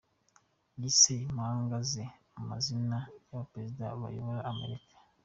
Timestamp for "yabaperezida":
3.27-3.85